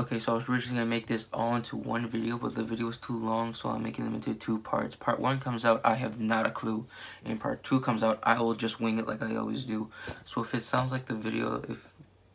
Okay, 0.00 0.18
so 0.18 0.32
I 0.32 0.34
was 0.36 0.48
originally 0.48 0.78
gonna 0.78 0.88
make 0.88 1.08
this 1.08 1.26
all 1.30 1.54
into 1.56 1.76
one 1.76 2.08
video, 2.08 2.38
but 2.38 2.54
the 2.54 2.64
video 2.64 2.86
was 2.86 2.96
too 2.96 3.18
long, 3.18 3.52
so 3.52 3.68
I'm 3.68 3.82
making 3.82 4.06
them 4.06 4.14
into 4.14 4.32
two 4.34 4.58
parts. 4.60 4.96
Part 4.96 5.20
one 5.20 5.38
comes 5.38 5.66
out, 5.66 5.82
I 5.84 5.92
have 5.96 6.18
not 6.18 6.46
a 6.46 6.50
clue, 6.50 6.86
and 7.22 7.38
part 7.38 7.62
two 7.62 7.80
comes 7.80 8.02
out, 8.02 8.18
I 8.22 8.40
will 8.40 8.54
just 8.54 8.80
wing 8.80 8.98
it 8.98 9.06
like 9.06 9.22
I 9.22 9.36
always 9.36 9.64
do. 9.64 9.90
So 10.24 10.42
if 10.42 10.54
it 10.54 10.62
sounds 10.62 10.90
like 10.90 11.04
the 11.04 11.14
video, 11.14 11.62
if 11.68 11.86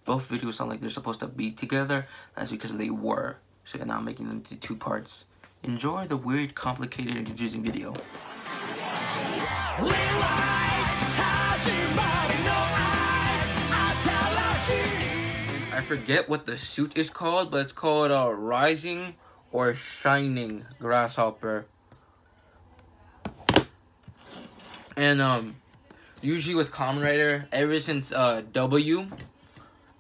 both 0.06 0.30
videos 0.30 0.54
sound 0.54 0.70
like 0.70 0.80
they're 0.80 0.92
supposed 0.92 1.22
to 1.22 1.28
be 1.28 1.50
together, 1.50 2.08
that's 2.36 2.52
because 2.52 2.78
they 2.78 2.92
were. 2.92 3.38
So 3.66 3.80
now 3.80 3.98
I'm 3.98 4.06
making 4.06 4.28
them 4.28 4.38
into 4.38 4.58
two 4.58 4.76
parts. 4.76 5.26
Enjoy 5.64 6.06
the 6.06 6.18
weird, 6.18 6.54
complicated, 6.54 7.18
and 7.18 7.26
confusing 7.26 7.64
video. 7.64 7.96
Forget 15.86 16.28
what 16.28 16.48
the 16.48 16.58
suit 16.58 16.98
is 16.98 17.12
called, 17.12 17.52
but 17.52 17.62
it's 17.62 17.74
called 17.74 18.10
a 18.10 18.22
uh, 18.22 18.30
Rising 18.30 19.14
or 19.52 19.76
Shining 19.76 20.66
Grasshopper. 20.80 21.68
And 24.98 25.22
um, 25.22 25.58
usually 26.22 26.56
with 26.56 26.72
Kamen 26.72 27.04
Rider, 27.04 27.48
ever 27.52 27.80
since 27.80 28.12
uh, 28.12 28.42
W, 28.52 29.08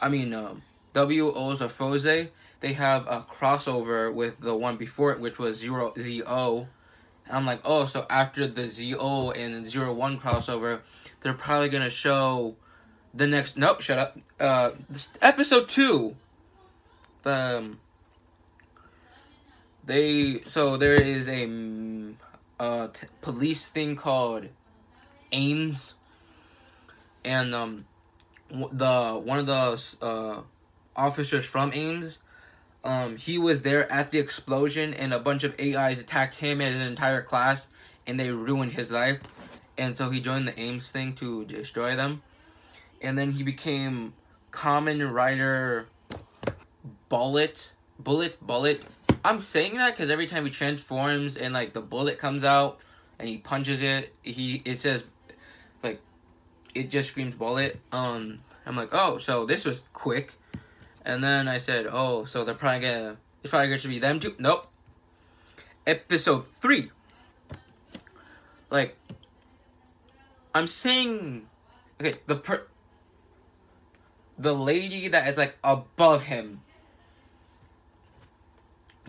I 0.01 0.09
mean 0.09 0.33
uh, 0.33 0.55
W 0.93 1.31
O's 1.35 1.61
a 1.61 1.69
Froze, 1.69 2.29
they 2.61 2.73
have 2.73 3.05
a 3.05 3.19
crossover 3.19 4.11
with 4.11 4.39
the 4.39 4.55
one 4.55 4.77
before 4.77 5.11
it, 5.11 5.19
which 5.19 5.37
was 5.37 5.59
Zero 5.59 5.93
Z 5.99 6.23
O. 6.25 6.67
And 7.27 7.37
I'm 7.37 7.45
like, 7.45 7.61
oh, 7.63 7.85
so 7.85 8.07
after 8.09 8.47
the 8.47 8.65
Z 8.65 8.95
O 8.97 9.29
and 9.29 9.69
Zero 9.69 9.93
One 9.93 10.19
crossover, 10.19 10.79
they're 11.21 11.33
probably 11.33 11.69
gonna 11.69 11.91
show 11.91 12.55
the 13.15 13.25
next 13.25 13.57
nope 13.57 13.81
shut 13.81 13.97
up. 13.97 14.17
Uh 14.39 14.71
this, 14.89 15.09
episode 15.21 15.69
two. 15.69 16.15
Um 17.23 17.79
they 19.85 20.41
so 20.47 20.77
there 20.77 20.95
is 20.95 21.27
a 21.27 21.49
uh 22.59 22.89
police 23.21 23.67
thing 23.67 23.95
called 23.95 24.47
ames. 25.31 25.93
And 27.23 27.55
um 27.55 27.85
the 28.49 29.21
one 29.23 29.39
of 29.39 29.45
the 29.45 30.05
uh 30.05 30.41
officers 30.95 31.45
from 31.45 31.71
ames 31.73 32.19
um 32.83 33.17
he 33.17 33.37
was 33.37 33.63
there 33.63 33.91
at 33.91 34.11
the 34.11 34.19
explosion 34.19 34.93
and 34.93 35.13
a 35.13 35.19
bunch 35.19 35.43
of 35.43 35.53
ais 35.59 35.99
attacked 35.99 36.37
him 36.37 36.61
and 36.61 36.75
his 36.75 36.85
entire 36.85 37.21
class 37.21 37.67
and 38.05 38.19
they 38.19 38.29
ruined 38.29 38.73
his 38.73 38.91
life. 38.91 39.19
And 39.77 39.97
so 39.97 40.09
he 40.09 40.19
joined 40.21 40.47
the 40.47 40.57
ames 40.59 40.89
thing 40.89 41.13
to 41.15 41.45
destroy 41.45 41.95
them 41.95 42.21
and 43.05 43.17
then 43.17 43.31
he 43.31 43.43
became 43.43 44.13
Kamen 44.51 45.11
Rider 45.11 45.87
Bullet. 47.09 47.71
Bullet, 47.99 48.45
Bullet. 48.45 48.83
I'm 49.23 49.41
saying 49.41 49.75
that 49.75 49.95
because 49.95 50.09
every 50.09 50.27
time 50.27 50.45
he 50.45 50.51
transforms 50.51 51.37
and 51.37 51.53
like 51.53 51.73
the 51.73 51.81
bullet 51.81 52.19
comes 52.19 52.43
out 52.43 52.79
and 53.17 53.27
he 53.27 53.37
punches 53.37 53.81
it, 53.81 54.13
he 54.21 54.61
it 54.65 54.79
says 54.79 55.03
like 55.81 56.01
it 56.73 56.91
just 56.91 57.09
screams 57.09 57.35
bullet. 57.35 57.79
Um, 57.91 58.39
I'm 58.65 58.75
like, 58.75 58.89
oh, 58.91 59.17
so 59.17 59.45
this 59.45 59.65
was 59.65 59.81
quick. 59.93 60.33
And 61.03 61.23
then 61.23 61.47
I 61.47 61.59
said, 61.59 61.87
oh, 61.89 62.25
so 62.25 62.43
they're 62.43 62.55
probably 62.55 62.81
gonna 62.87 63.17
it's 63.43 63.51
probably 63.51 63.69
gonna 63.69 63.87
be 63.87 63.99
them 63.99 64.19
too. 64.19 64.35
Nope. 64.37 64.67
Episode 65.87 66.47
three. 66.59 66.91
Like, 68.71 68.97
I'm 70.53 70.67
saying, 70.67 71.47
okay, 72.01 72.15
the 72.25 72.35
per 72.35 72.65
the 74.37 74.53
lady 74.53 75.07
that 75.07 75.27
is 75.27 75.37
like 75.37 75.57
above 75.63 76.25
him 76.25 76.61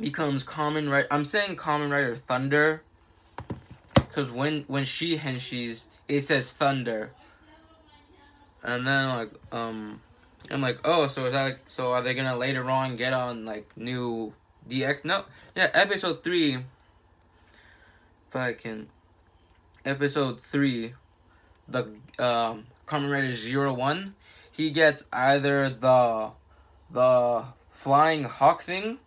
becomes 0.00 0.42
common 0.42 0.88
right 0.88 1.06
I'm 1.10 1.24
saying 1.24 1.56
Kamen 1.56 1.90
Rider 1.90 2.16
Thunder 2.16 2.82
because 4.16 4.30
when 4.30 4.64
when 4.66 4.86
she 4.86 5.18
henshies, 5.18 5.82
it 6.08 6.22
says 6.22 6.50
Thunder, 6.50 7.10
and 8.62 8.86
then 8.86 9.08
like 9.10 9.30
um, 9.52 10.00
I'm 10.50 10.62
like 10.62 10.80
oh 10.86 11.06
so 11.08 11.26
is 11.26 11.32
that 11.32 11.44
like, 11.44 11.60
so 11.68 11.92
are 11.92 12.00
they 12.00 12.14
gonna 12.14 12.34
later 12.34 12.64
on 12.70 12.96
get 12.96 13.12
on 13.12 13.44
like 13.44 13.70
new 13.76 14.32
DX? 14.68 15.04
No, 15.04 15.24
yeah, 15.54 15.70
episode 15.74 16.22
three. 16.22 16.54
If 18.28 18.34
I 18.34 18.54
can, 18.54 18.88
episode 19.84 20.40
three, 20.40 20.94
the 21.68 21.82
um 22.18 22.64
Kamen 22.86 23.12
Rider 23.12 23.34
Zero 23.34 23.74
One 23.74 24.14
he 24.56 24.70
gets 24.70 25.04
either 25.12 25.68
the 25.68 26.30
the 26.90 27.44
flying 27.72 28.24
hawk 28.24 28.62
thing 28.62 28.98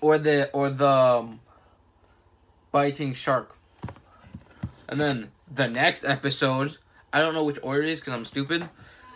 or 0.00 0.16
the 0.16 0.50
or 0.52 0.70
the 0.70 0.88
um, 0.88 1.40
biting 2.72 3.12
shark. 3.12 3.54
And 4.88 4.98
then 4.98 5.30
the 5.52 5.68
next 5.68 6.04
episode, 6.04 6.78
I 7.12 7.20
don't 7.20 7.34
know 7.34 7.44
which 7.44 7.58
order 7.62 7.82
it 7.82 7.90
is 7.90 8.00
because 8.00 8.14
I'm 8.14 8.24
stupid. 8.24 8.68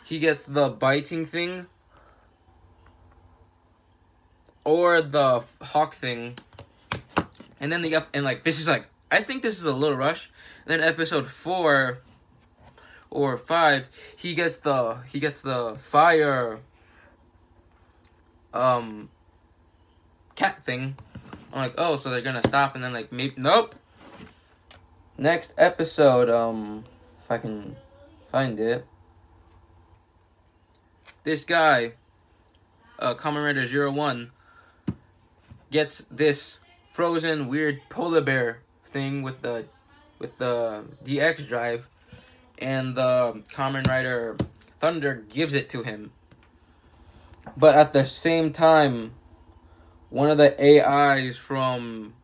He 0.04 0.18
gets 0.18 0.44
the 0.44 0.68
biting 0.68 1.24
thing 1.24 1.66
or 4.62 5.00
the 5.00 5.42
hawk 5.62 5.94
thing. 5.94 6.36
And 7.58 7.72
then 7.72 7.80
the 7.80 7.96
up 7.96 8.08
and 8.12 8.24
like 8.24 8.42
this 8.42 8.60
is 8.60 8.68
like 8.68 8.88
I 9.10 9.22
think 9.22 9.42
this 9.42 9.56
is 9.56 9.64
a 9.64 9.72
little 9.72 9.96
rush. 9.96 10.30
And 10.66 10.70
then 10.72 10.86
episode 10.86 11.28
four 11.28 12.00
or 13.14 13.38
five, 13.38 13.88
he 14.16 14.34
gets 14.34 14.58
the 14.58 14.98
he 15.10 15.20
gets 15.20 15.40
the 15.40 15.76
fire 15.78 16.58
um 18.52 19.08
cat 20.34 20.62
thing. 20.64 20.96
I'm 21.52 21.60
like, 21.60 21.74
oh, 21.78 21.96
so 21.96 22.10
they're 22.10 22.20
gonna 22.20 22.46
stop 22.46 22.74
and 22.74 22.82
then 22.84 22.92
like 22.92 23.12
maybe 23.12 23.34
nope. 23.38 23.74
Next 25.16 25.52
episode, 25.56 26.28
um 26.28 26.84
if 27.24 27.30
I 27.30 27.38
can 27.38 27.76
find 28.26 28.58
it. 28.60 28.84
This 31.22 31.44
guy, 31.44 31.92
uh 32.98 33.14
Kamen 33.14 33.44
Rider 33.44 33.66
Zero 33.66 33.92
One, 33.92 34.32
gets 35.70 36.04
this 36.10 36.58
frozen 36.90 37.48
weird 37.48 37.80
polar 37.88 38.20
bear 38.20 38.60
thing 38.86 39.22
with 39.22 39.40
the 39.42 39.66
with 40.18 40.36
the 40.38 40.84
DX 41.04 41.46
drive 41.48 41.86
and 42.58 42.94
the 42.94 43.42
Kamen 43.52 43.86
Rider 43.86 44.36
Thunder 44.80 45.24
gives 45.28 45.54
it 45.54 45.70
to 45.70 45.82
him. 45.82 46.12
But 47.56 47.76
at 47.76 47.92
the 47.92 48.06
same 48.06 48.52
time, 48.52 49.12
one 50.10 50.30
of 50.30 50.38
the 50.38 50.54
AIs 50.60 51.36
from 51.36 52.14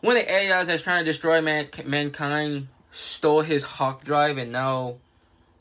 one 0.00 0.16
of 0.16 0.26
the 0.26 0.32
AIs 0.32 0.66
that's 0.66 0.82
trying 0.82 1.04
to 1.04 1.04
destroy 1.04 1.40
man, 1.40 1.68
mankind 1.84 2.68
stole 2.92 3.40
his 3.40 3.62
Hawk 3.62 4.04
Drive, 4.04 4.38
and 4.38 4.52
now 4.52 4.96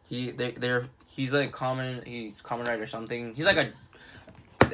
he 0.08 0.32
they 0.32 0.52
they're 0.52 0.88
he's 1.08 1.32
like 1.32 1.52
common 1.52 2.04
he's 2.06 2.42
Kamen 2.42 2.68
Rider 2.68 2.88
something. 2.88 3.36
He's 3.36 3.46
like 3.46 3.58
a 3.58 3.72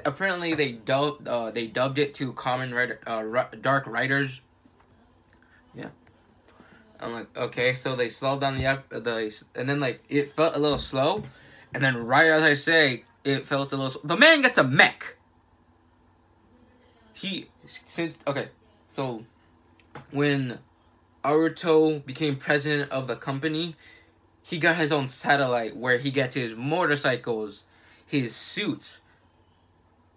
apparently 0.06 0.56
they 0.56 0.72
dubbed 0.74 1.28
uh, 1.28 1.51
they 1.51 1.68
dubbed 1.68 2.00
it 2.00 2.16
to 2.16 2.34
Kamen 2.34 2.74
Rider 2.74 3.00
uh, 3.06 3.46
Dark 3.62 3.88
Riders. 3.88 4.41
Yeah. 5.75 5.90
I'm 7.02 7.14
like, 7.14 7.38
okay, 7.38 7.74
so 7.74 7.96
they 7.96 8.10
slowed 8.10 8.42
down 8.42 8.58
the 8.58 8.66
up 8.68 8.90
the 8.90 9.44
and 9.56 9.70
then 9.70 9.80
like 9.80 10.04
it 10.10 10.34
felt 10.36 10.56
a 10.56 10.60
little 10.60 10.80
slow, 10.80 11.24
and 11.74 11.84
then 11.84 11.98
right 11.98 12.30
as 12.30 12.44
I 12.44 12.54
say, 12.56 13.04
it 13.24 13.46
felt 13.46 13.72
a 13.72 13.78
little. 13.78 14.02
The 14.04 14.18
man 14.18 14.42
gets 14.42 14.58
a 14.58 14.64
mech. 14.64 15.16
He 17.14 17.48
since 17.66 18.18
okay, 18.28 18.50
so 18.88 19.26
when 20.12 20.60
Aruto 21.24 22.06
became 22.06 22.36
president 22.36 22.92
of 22.92 23.08
the 23.08 23.16
company, 23.16 23.76
he 24.42 24.58
got 24.58 24.78
his 24.78 24.92
own 24.92 25.08
satellite 25.08 25.76
where 25.76 25.98
he 25.98 26.12
gets 26.12 26.36
his 26.36 26.56
motorcycles, 26.56 27.64
his 28.06 28.36
suits. 28.36 28.98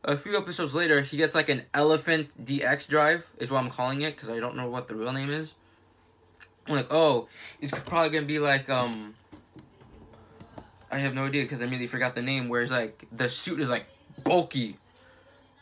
A 0.04 0.16
few 0.16 0.36
episodes 0.36 0.74
later, 0.74 1.00
he 1.02 1.16
gets 1.16 1.34
like 1.34 1.48
an 1.48 1.62
elephant 1.72 2.44
DX 2.44 2.88
drive, 2.88 3.30
is 3.38 3.50
what 3.52 3.62
I'm 3.62 3.70
calling 3.70 4.02
it, 4.02 4.16
because 4.16 4.30
I 4.30 4.40
don't 4.40 4.56
know 4.56 4.68
what 4.68 4.88
the 4.88 4.96
real 4.96 5.12
name 5.12 5.30
is. 5.30 5.54
I'm 6.66 6.74
like, 6.74 6.88
oh, 6.90 7.28
it's 7.60 7.72
probably 7.72 8.10
gonna 8.10 8.26
be 8.26 8.38
like 8.38 8.68
um. 8.70 9.14
I 10.90 10.98
have 10.98 11.14
no 11.14 11.24
idea 11.24 11.44
because 11.44 11.60
I 11.60 11.64
immediately 11.64 11.86
forgot 11.86 12.14
the 12.14 12.22
name. 12.22 12.48
Where 12.48 12.62
it's 12.62 12.70
like 12.70 13.06
the 13.10 13.28
suit 13.28 13.60
is 13.60 13.68
like 13.68 13.86
bulky. 14.22 14.76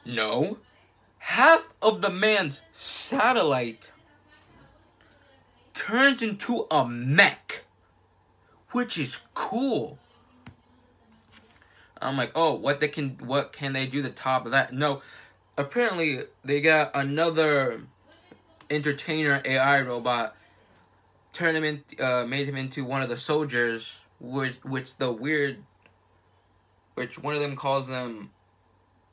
No, 0.05 0.58
half 1.19 1.69
of 1.82 2.00
the 2.00 2.11
man's 2.11 2.62
satellite 2.73 3.91
turns 5.75 6.20
into 6.20 6.67
a 6.70 6.87
mech, 6.87 7.64
which 8.73 8.99
is 8.99 9.19
cool. 9.35 9.99
I'm 12.02 12.17
like, 12.17 12.32
oh, 12.35 12.55
what 12.55 12.81
they 12.81 12.88
can, 12.88 13.19
what 13.25 13.52
can 13.52 13.73
they 13.73 13.87
do 13.87 14.02
the 14.02 14.11
top 14.11 14.47
of 14.47 14.52
that? 14.52 14.73
No, 14.73 15.02
apparently 15.56 16.20
they 16.44 16.61
got 16.61 16.91
another 16.94 17.82
entertainer 18.70 19.43
AI 19.44 19.82
robot 19.82 20.35
turned 21.32 21.56
him 21.56 21.64
in, 21.64 22.04
uh, 22.04 22.24
made 22.26 22.48
him 22.48 22.56
into 22.56 22.84
one 22.84 23.02
of 23.02 23.08
the 23.08 23.16
soldiers, 23.18 23.98
which 24.18 24.56
which 24.62 24.96
the 24.96 25.12
weird 25.12 25.58
which 26.94 27.18
one 27.18 27.34
of 27.34 27.40
them 27.40 27.56
calls 27.56 27.86
them 27.88 28.30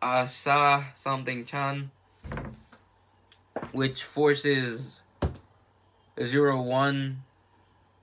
Asa 0.01 0.87
something 0.95 1.45
Chan, 1.45 1.91
which 3.71 4.03
forces 4.03 4.99
Zero 6.23 6.61
One 6.61 7.23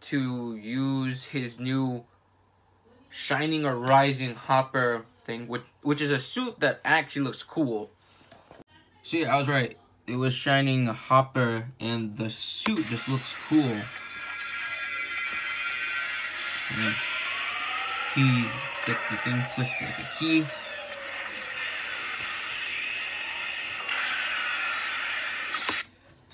to 0.03 0.57
use 0.57 1.27
his 1.27 1.59
new 1.59 2.05
Shining 3.11 3.65
or 3.65 3.77
Rising 3.77 4.35
Hopper 4.35 5.07
thing, 5.23 5.49
which 5.49 5.63
which 5.83 6.01
is 6.01 6.11
a 6.11 6.19
suit 6.19 6.61
that 6.61 6.81
actually 6.85 7.23
looks 7.23 7.43
cool. 7.43 7.91
See, 9.03 9.25
I 9.25 9.39
was 9.39 9.49
right. 9.49 9.79
It 10.07 10.17
was 10.17 10.35
Shining 10.35 10.87
Hopper, 10.87 11.69
and 11.81 12.17
the 12.19 12.29
suit 12.29 12.85
just 12.89 13.09
looks 13.09 13.35
cool. 13.49 13.61
And 16.77 16.95
he 18.15 18.43
gets 18.85 19.01
the 19.11 19.17
thing 19.17 19.41
twisted 19.55 19.89
like 19.89 19.99
a 19.99 20.09
key. 20.19 20.45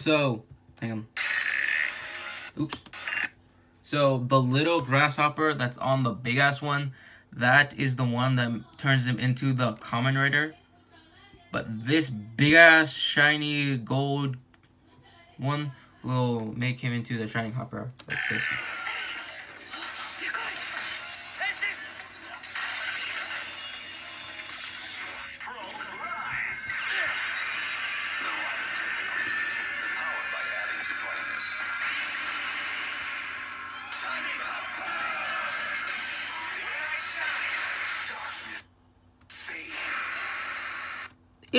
So, 0.00 0.42
hang 0.80 0.92
on. 0.92 1.06
Oops. 2.58 2.76
So 3.84 4.18
the 4.18 4.40
little 4.40 4.80
grasshopper 4.80 5.54
that's 5.54 5.78
on 5.78 6.02
the 6.02 6.10
big 6.10 6.38
ass 6.38 6.60
one, 6.60 6.92
that 7.32 7.78
is 7.78 7.94
the 7.96 8.04
one 8.04 8.34
that 8.36 8.50
turns 8.78 9.06
him 9.06 9.18
into 9.18 9.52
the 9.52 9.74
Kamen 9.74 10.16
Rider. 10.16 10.54
But 11.52 11.86
this 11.86 12.10
big 12.10 12.54
ass 12.54 12.92
shiny 12.92 13.76
gold 13.76 14.36
one 15.38 15.72
will 16.04 16.52
make 16.56 16.80
him 16.80 16.92
into 16.92 17.18
the 17.18 17.26
shining 17.26 17.52
hopper 17.52 17.90
like 18.08 18.18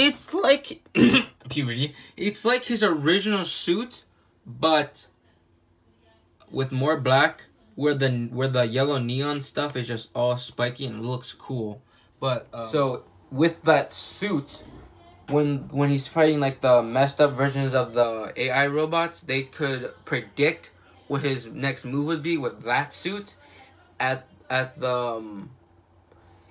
It's 0.01 0.33
like 0.33 0.81
puberty. 1.49 1.93
It's 2.17 2.43
like 2.43 2.65
his 2.65 2.81
original 2.81 3.45
suit, 3.45 4.03
but 4.45 5.05
with 6.49 6.71
more 6.71 6.99
black. 6.99 7.45
Where 7.75 7.93
the 7.93 8.09
where 8.31 8.47
the 8.49 8.67
yellow 8.67 8.97
neon 8.97 9.41
stuff 9.41 9.75
is 9.75 9.87
just 9.87 10.09
all 10.13 10.37
spiky 10.37 10.85
and 10.85 11.05
looks 11.05 11.33
cool. 11.33 11.81
But 12.19 12.47
um, 12.53 12.69
so 12.71 13.03
with 13.31 13.61
that 13.63 13.93
suit, 13.93 14.63
when 15.29 15.69
when 15.69 15.89
he's 15.89 16.07
fighting 16.07 16.39
like 16.39 16.61
the 16.61 16.83
messed 16.83 17.21
up 17.21 17.31
versions 17.31 17.73
of 17.73 17.93
the 17.93 18.33
AI 18.35 18.67
robots, 18.67 19.21
they 19.21 19.43
could 19.43 19.93
predict 20.03 20.71
what 21.07 21.21
his 21.21 21.45
next 21.45 21.85
move 21.85 22.07
would 22.07 22.23
be 22.23 22.37
with 22.37 22.63
that 22.63 22.93
suit. 22.93 23.35
At 23.99 24.27
at 24.49 24.79
the 24.79 24.93
um, 24.93 25.51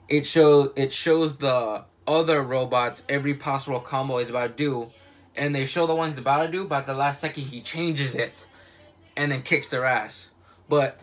it 0.08 0.24
show 0.24 0.72
it 0.74 0.92
shows 0.92 1.36
the 1.36 1.84
other 2.10 2.42
robots 2.42 3.04
every 3.08 3.34
possible 3.34 3.80
combo 3.80 4.18
he's 4.18 4.30
about 4.30 4.56
to 4.56 4.64
do, 4.64 4.90
and 5.36 5.54
they 5.54 5.64
show 5.64 5.86
the 5.86 5.94
one 5.94 6.10
he's 6.10 6.18
about 6.18 6.46
to 6.46 6.52
do, 6.52 6.66
but 6.66 6.86
the 6.86 6.94
last 6.94 7.20
second 7.20 7.44
he 7.44 7.60
changes 7.60 8.14
it, 8.14 8.46
and 9.16 9.30
then 9.30 9.42
kicks 9.42 9.68
their 9.68 9.84
ass. 9.84 10.30
But 10.68 11.00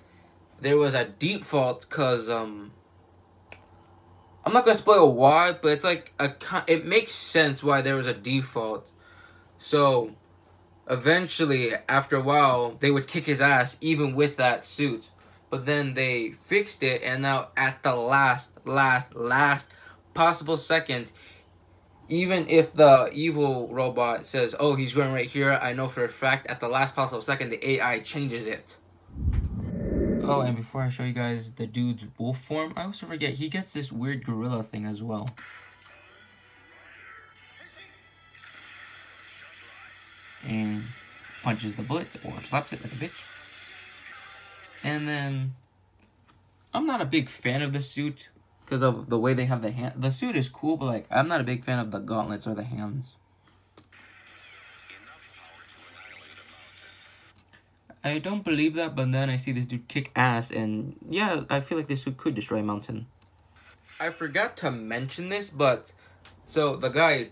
there 0.59 0.77
was 0.77 0.93
a 0.93 1.05
default 1.05 1.81
because 1.81 2.29
um, 2.29 2.71
I'm 4.45 4.53
not 4.53 4.65
gonna 4.65 4.77
spoil 4.77 5.13
why, 5.13 5.53
but 5.53 5.69
it's 5.69 5.83
like 5.83 6.13
a 6.19 6.33
it 6.67 6.85
makes 6.85 7.13
sense 7.13 7.63
why 7.63 7.81
there 7.81 7.95
was 7.95 8.07
a 8.07 8.13
default. 8.13 8.89
So 9.59 10.11
eventually, 10.89 11.73
after 11.87 12.17
a 12.17 12.21
while, 12.21 12.77
they 12.79 12.91
would 12.91 13.07
kick 13.07 13.25
his 13.25 13.41
ass 13.41 13.77
even 13.81 14.13
with 14.15 14.37
that 14.37 14.63
suit. 14.63 15.09
But 15.49 15.65
then 15.65 15.93
they 15.93 16.31
fixed 16.31 16.83
it, 16.83 17.01
and 17.03 17.21
now 17.21 17.49
at 17.55 17.81
the 17.83 17.95
last, 17.95 18.51
last, 18.65 19.15
last 19.15 19.67
possible 20.17 20.57
second, 20.57 21.11
even 22.09 22.49
if 22.49 22.73
the 22.73 23.07
evil 23.13 23.69
robot 23.71 24.25
says, 24.25 24.55
oh, 24.59 24.73
he's 24.73 24.91
going 24.91 25.13
right 25.13 25.29
here, 25.29 25.53
I 25.61 25.73
know 25.73 25.87
for 25.87 26.03
a 26.03 26.09
fact 26.09 26.47
at 26.47 26.59
the 26.59 26.67
last 26.67 26.95
possible 26.95 27.21
second, 27.21 27.51
the 27.51 27.69
AI 27.73 27.99
changes 27.99 28.47
it. 28.47 28.77
Oh, 30.23 30.41
and 30.41 30.57
before 30.57 30.81
I 30.81 30.89
show 30.89 31.03
you 31.03 31.13
guys 31.13 31.51
the 31.51 31.67
dude's 31.67 32.03
wolf 32.17 32.41
form, 32.41 32.73
I 32.75 32.85
also 32.85 33.05
forget, 33.05 33.35
he 33.35 33.47
gets 33.47 33.71
this 33.71 33.91
weird 33.91 34.25
gorilla 34.25 34.63
thing 34.63 34.85
as 34.85 35.03
well. 35.03 35.29
And 40.49 40.81
punches 41.43 41.75
the 41.75 41.83
bullet, 41.83 42.07
or 42.25 42.33
slaps 42.41 42.73
it 42.73 42.81
like 42.81 42.91
a 42.91 42.95
bitch. 42.95 43.21
And 44.83 45.07
then, 45.07 45.53
I'm 46.73 46.87
not 46.87 47.01
a 47.01 47.05
big 47.05 47.29
fan 47.29 47.61
of 47.61 47.71
the 47.71 47.83
suit 47.83 48.29
because 48.67 48.81
of 48.81 49.09
the 49.09 49.17
way 49.17 49.33
they 49.33 49.45
have 49.45 49.61
the 49.61 49.71
hand. 49.71 49.93
The 49.95 50.11
suit 50.11 50.35
is 50.35 50.49
cool, 50.49 50.75
but 50.75 50.87
like 50.87 51.07
I'm 51.09 51.29
not 51.29 51.39
a 51.39 51.45
big 51.45 51.63
fan 51.63 51.79
of 51.79 51.91
the 51.91 51.99
gauntlets 51.99 52.45
or 52.45 52.53
the 52.53 52.63
hands. 52.63 53.15
I 58.03 58.19
don't 58.19 58.43
believe 58.43 58.73
that, 58.75 58.95
but 58.95 59.11
then 59.11 59.29
I 59.29 59.37
see 59.37 59.53
this 59.53 59.65
dude 59.65 59.87
kick 59.87 60.11
ass, 60.15 60.51
and 60.51 60.97
yeah, 61.09 61.43
I 61.49 61.61
feel 61.61 61.77
like 61.77 61.87
this 61.87 62.03
suit 62.03 62.17
could 62.17 62.35
destroy 62.35 62.59
a 62.59 62.63
mountain. 62.63 63.07
I 63.99 64.09
forgot 64.09 64.55
to 64.57 64.71
mention 64.71 65.29
this, 65.29 65.49
but 65.49 65.91
so 66.45 66.75
the 66.75 66.89
guy 66.89 67.29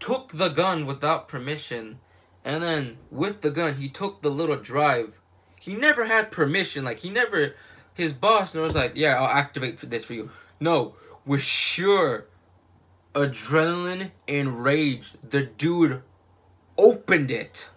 took 0.00 0.32
the 0.32 0.48
gun 0.48 0.86
without 0.86 1.28
permission, 1.28 2.00
and 2.44 2.62
then 2.62 2.98
with 3.10 3.42
the 3.42 3.50
gun, 3.50 3.76
he 3.76 3.88
took 3.88 4.22
the 4.22 4.30
little 4.30 4.56
drive. 4.56 5.18
He 5.60 5.74
never 5.74 6.06
had 6.06 6.30
permission, 6.30 6.84
like 6.84 7.00
he 7.00 7.10
never. 7.10 7.54
His 7.94 8.14
boss 8.14 8.54
knows, 8.54 8.74
like, 8.74 8.92
yeah, 8.96 9.20
I'll 9.20 9.28
activate 9.28 9.78
for 9.78 9.84
this 9.84 10.06
for 10.06 10.14
you. 10.14 10.30
No, 10.62 10.94
with 11.26 11.40
sure 11.40 12.26
adrenaline 13.16 14.12
and 14.28 14.62
rage, 14.62 15.14
the 15.28 15.42
dude 15.42 16.02
opened 16.78 17.32
it. 17.32 17.68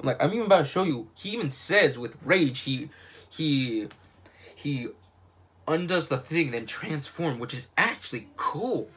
I'm 0.00 0.06
like, 0.06 0.20
I'm 0.20 0.32
even 0.32 0.46
about 0.46 0.58
to 0.58 0.64
show 0.64 0.82
you. 0.82 1.10
He 1.14 1.30
even 1.30 1.50
says 1.50 1.96
with 1.96 2.16
rage, 2.24 2.62
he 2.62 2.88
he 3.30 3.86
he 4.56 4.88
undoes 5.68 6.08
the 6.08 6.18
thing, 6.18 6.50
then 6.50 6.66
transform, 6.66 7.38
which 7.38 7.54
is 7.54 7.68
actually 7.78 8.26
cool. 8.34 8.88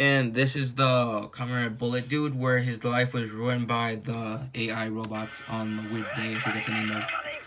And 0.00 0.34
this 0.34 0.56
is 0.56 0.74
the 0.74 1.28
Comrade 1.30 1.78
Bullet 1.78 2.08
dude, 2.08 2.36
where 2.36 2.58
his 2.58 2.82
life 2.82 3.14
was 3.14 3.30
ruined 3.30 3.68
by 3.68 4.00
the 4.02 4.48
AI 4.56 4.88
robots 4.88 5.48
on 5.48 5.76
the 5.76 5.82
weird 5.84 6.06
day, 6.16 6.34
the 6.34 6.64
name 6.68 6.96
of. 6.96 7.45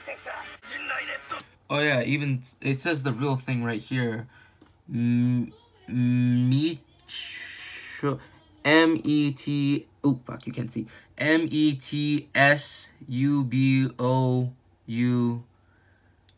Oh 1.70 1.80
yeah, 1.80 2.02
even 2.02 2.42
it 2.62 2.82
says 2.82 3.04
the 3.04 3.14
real 3.14 3.36
thing 3.36 3.64
right 3.64 3.82
here. 3.82 4.28
m-e-t 8.66 9.86
oh 10.04 10.20
fuck 10.26 10.46
you 10.48 10.54
can't 10.54 10.74
see 10.74 10.88
M 11.18 11.48
E 11.52 11.74
T 11.76 12.30
S 12.34 12.92
U 13.08 13.44
B 13.44 13.90
O 14.00 14.52
U 14.88 15.44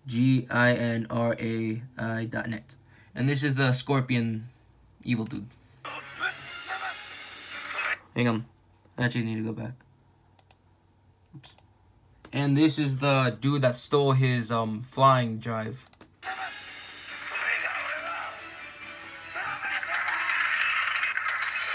G 0.07 0.47
I 0.50 0.73
N 0.73 1.07
R 1.09 1.35
A 1.39 1.81
I 1.97 2.25
dot 2.25 2.50
net. 2.50 2.75
And 3.13 3.29
this 3.29 3.43
is 3.43 3.55
the 3.55 3.71
scorpion 3.73 4.50
evil 5.03 5.25
dude. 5.25 5.45
Hang 8.15 8.27
on. 8.27 8.45
I 8.97 9.05
actually 9.05 9.23
need 9.23 9.38
to 9.38 9.43
go 9.43 9.53
back. 9.53 9.73
And 12.33 12.55
this 12.55 12.79
is 12.79 12.97
the 12.97 13.38
dude 13.39 13.61
that 13.63 13.75
stole 13.75 14.13
his 14.13 14.51
um 14.51 14.83
flying 14.83 15.39
drive. 15.39 15.85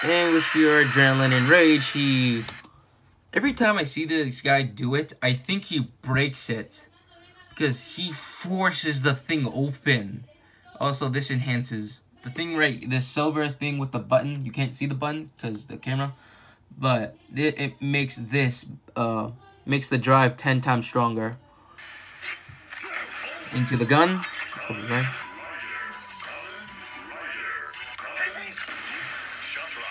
And 0.04 0.34
with 0.34 0.54
your 0.54 0.84
adrenaline 0.84 1.32
and 1.32 1.48
rage, 1.48 1.90
he... 1.90 2.44
Every 3.32 3.52
time 3.52 3.76
I 3.76 3.84
see 3.84 4.04
this 4.04 4.40
guy 4.40 4.62
do 4.62 4.94
it, 4.94 5.14
I 5.20 5.32
think 5.32 5.64
he 5.64 5.90
breaks 6.00 6.48
it. 6.48 6.86
Because 7.50 7.96
he 7.96 8.12
forces 8.12 9.02
the 9.02 9.14
thing 9.14 9.50
open. 9.52 10.24
Also, 10.78 11.08
this 11.08 11.30
enhances... 11.30 12.00
The 12.22 12.30
thing 12.30 12.56
right, 12.56 12.88
the 12.88 13.00
silver 13.00 13.48
thing 13.48 13.78
with 13.78 13.92
the 13.92 13.98
button, 13.98 14.44
you 14.44 14.52
can't 14.52 14.74
see 14.74 14.86
the 14.86 14.94
button 14.94 15.30
because 15.36 15.66
the 15.66 15.76
camera. 15.76 16.12
But 16.76 17.16
it, 17.34 17.58
it 17.58 17.82
makes 17.82 18.16
this 18.16 18.66
uh, 18.94 19.30
makes 19.66 19.88
the 19.88 19.98
drive 19.98 20.36
10 20.36 20.60
times 20.60 20.86
stronger. 20.86 21.32
Into 23.54 23.76
the 23.76 23.86
gun. 23.88 24.20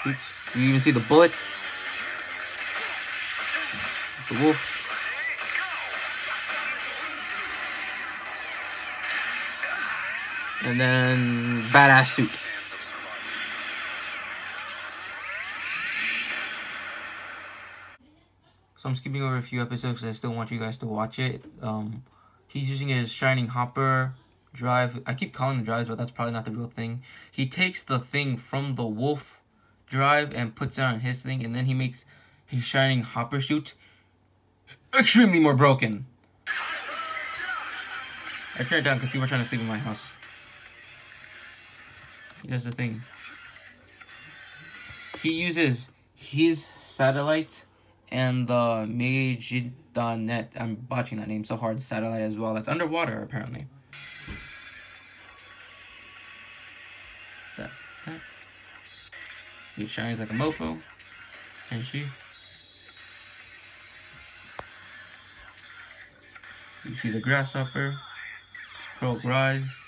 Oops. 0.08 0.56
You 0.58 0.70
even 0.70 0.80
see 0.80 0.92
the 0.92 1.06
bullet. 1.10 1.32
The 4.30 4.44
wolf. 4.44 4.72
And 10.68 10.80
then 10.80 11.18
badass 11.72 12.16
suit. 12.16 12.55
So 18.86 18.90
I'm 18.90 18.96
skipping 18.96 19.24
over 19.24 19.36
a 19.36 19.42
few 19.42 19.64
episodes 19.64 20.02
because 20.02 20.10
I 20.10 20.12
still 20.12 20.32
want 20.32 20.52
you 20.52 20.60
guys 20.60 20.78
to 20.78 20.86
watch 20.86 21.18
it. 21.18 21.44
Um, 21.60 22.04
he's 22.48 22.70
using 22.70 22.90
his 22.90 23.12
Shining 23.12 23.48
Hopper 23.48 24.14
drive. 24.54 25.02
I 25.08 25.16
keep 25.16 25.34
calling 25.34 25.58
the 25.58 25.64
drives, 25.64 25.90
but 25.90 25.98
that's 25.98 26.12
probably 26.12 26.34
not 26.34 26.46
the 26.46 26.52
real 26.52 26.68
thing. 26.68 27.02
He 27.32 27.48
takes 27.48 27.82
the 27.82 27.98
thing 27.98 28.38
from 28.38 28.74
the 28.74 28.86
Wolf 28.86 29.42
drive 29.90 30.36
and 30.36 30.54
puts 30.54 30.78
it 30.78 30.84
on 30.84 31.00
his 31.00 31.24
thing, 31.24 31.44
and 31.44 31.56
then 31.56 31.66
he 31.66 31.74
makes 31.74 32.06
his 32.46 32.64
Shining 32.64 33.02
Hopper 33.02 33.42
suit 33.42 33.74
extremely 34.96 35.40
more 35.40 35.56
broken. 35.56 36.06
I 38.60 38.64
turned 38.66 38.82
it 38.82 38.84
down 38.84 38.98
because 38.98 39.10
people 39.10 39.24
are 39.24 39.30
trying 39.30 39.42
to 39.42 39.48
sleep 39.48 39.62
in 39.62 39.68
my 39.68 39.80
house. 39.80 40.12
Here's 42.48 42.66
the 42.66 42.72
thing. 42.72 43.02
He 45.24 45.42
uses 45.42 45.90
his 46.14 46.64
satellite 46.64 47.66
and 48.10 48.48
the 48.48 48.86
Mage.net. 48.88 50.54
I'm 50.60 50.76
botching 50.76 51.20
that 51.20 51.28
name 51.28 51.44
so 51.44 51.58
hard. 51.58 51.82
Satellite 51.82 52.22
as 52.22 52.38
well. 52.38 52.54
That's 52.54 52.68
underwater 52.68 53.22
apparently. 53.22 53.68
That, 57.58 57.72
that. 58.06 58.22
He 59.76 59.88
shines 59.88 60.20
like 60.20 60.30
a 60.30 60.34
mofo, 60.34 60.72
and 61.72 61.82
she. 61.82 62.00
You 66.88 66.96
see 66.96 67.10
the 67.10 67.22
grasshopper, 67.22 67.94
Progrise. 69.00 69.85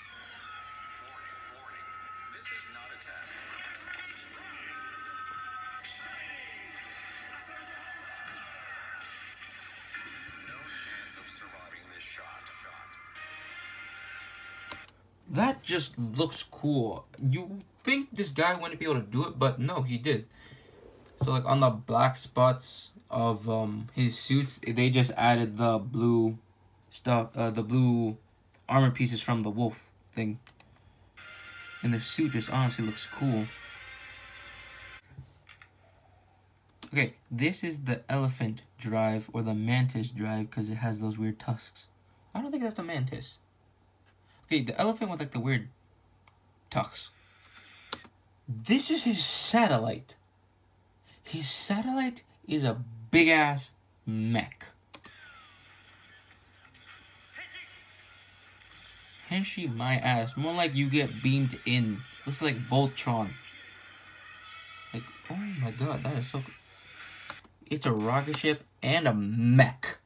That 15.30 15.62
just 15.62 15.98
looks 15.98 16.42
cool. 16.42 17.04
You 17.22 17.60
think 17.82 18.08
this 18.12 18.30
guy 18.30 18.54
wouldn't 18.54 18.80
be 18.80 18.86
able 18.86 19.00
to 19.00 19.06
do 19.06 19.26
it, 19.26 19.38
but 19.38 19.58
no, 19.58 19.82
he 19.82 19.98
did. 19.98 20.26
So 21.22 21.32
like 21.32 21.44
on 21.44 21.60
the 21.60 21.70
black 21.70 22.16
spots 22.16 22.90
of 23.10 23.48
um 23.48 23.88
his 23.94 24.18
suits, 24.18 24.60
they 24.66 24.90
just 24.90 25.10
added 25.16 25.56
the 25.56 25.78
blue 25.78 26.38
stuff, 26.90 27.36
uh, 27.36 27.50
the 27.50 27.62
blue 27.62 28.16
armor 28.68 28.90
pieces 28.90 29.20
from 29.20 29.42
the 29.42 29.50
wolf 29.50 29.90
thing. 30.14 30.38
And 31.82 31.92
the 31.92 32.00
suit 32.00 32.32
just 32.32 32.52
honestly 32.52 32.86
looks 32.86 33.06
cool. 33.12 33.44
Okay, 36.92 37.14
this 37.30 37.62
is 37.62 37.80
the 37.80 38.00
elephant 38.08 38.62
drive 38.78 39.28
or 39.32 39.42
the 39.42 39.54
mantis 39.54 40.08
drive 40.08 40.50
because 40.50 40.70
it 40.70 40.76
has 40.76 41.00
those 41.00 41.18
weird 41.18 41.38
tusks. 41.38 41.84
I 42.34 42.40
don't 42.40 42.50
think 42.50 42.62
that's 42.62 42.78
a 42.78 42.82
mantis. 42.82 43.34
Okay, 44.48 44.62
the 44.62 44.80
elephant 44.80 45.10
with 45.10 45.20
like 45.20 45.32
the 45.32 45.40
weird 45.40 45.68
tucks. 46.70 47.10
This 48.48 48.90
is 48.90 49.04
his 49.04 49.22
satellite. 49.22 50.16
His 51.22 51.50
satellite 51.50 52.22
is 52.46 52.64
a 52.64 52.80
big 53.10 53.28
ass 53.28 53.72
mech. 54.06 54.68
Henshi 59.30 59.74
my 59.76 59.96
ass. 59.96 60.34
More 60.38 60.54
like 60.54 60.74
you 60.74 60.88
get 60.88 61.22
beamed 61.22 61.58
in. 61.66 61.98
Looks 62.26 62.40
like 62.40 62.54
Voltron. 62.54 63.28
Like, 64.94 65.02
oh 65.30 65.36
my 65.60 65.72
god, 65.72 66.02
that 66.04 66.16
is 66.16 66.28
so 66.28 66.40
It's 67.66 67.84
a 67.84 67.92
rocket 67.92 68.38
ship 68.38 68.62
and 68.82 69.06
a 69.06 69.12
mech. 69.12 69.98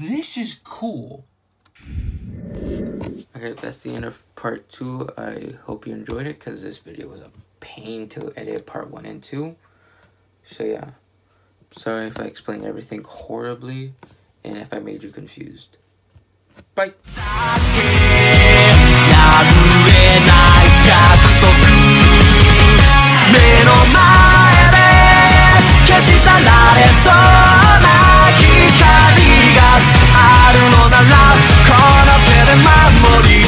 This 0.00 0.38
is 0.38 0.56
cool. 0.64 1.26
Okay, 3.36 3.52
that's 3.52 3.80
the 3.80 3.94
end 3.94 4.04
of 4.04 4.22
part 4.36 4.68
two. 4.68 5.08
I 5.18 5.54
hope 5.64 5.88
you 5.88 5.92
enjoyed 5.92 6.26
it 6.26 6.38
because 6.38 6.62
this 6.62 6.78
video 6.78 7.08
was 7.08 7.20
a 7.20 7.30
pain 7.58 8.08
to 8.10 8.32
edit 8.36 8.64
part 8.64 8.90
one 8.90 9.04
and 9.04 9.22
two. 9.22 9.56
So 10.48 10.62
yeah, 10.62 10.90
sorry 11.72 12.06
if 12.06 12.20
I 12.20 12.24
explained 12.24 12.64
everything 12.64 13.02
horribly 13.02 13.94
and 14.44 14.56
if 14.56 14.72
I 14.72 14.78
made 14.78 15.02
you 15.02 15.10
confused. 15.10 15.76
Bye. 16.76 16.92
mamma 32.62 32.90
morire 33.02 33.43